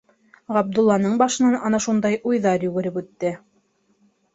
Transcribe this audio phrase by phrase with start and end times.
[0.55, 3.39] Ғабдулланың башынан ана шундай уйҙар йүгереп үтте.